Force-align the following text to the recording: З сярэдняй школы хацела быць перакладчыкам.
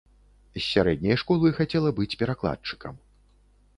З 0.55 0.63
сярэдняй 0.67 1.19
школы 1.23 1.53
хацела 1.59 1.93
быць 1.99 2.11
перакладчыкам. 2.23 2.93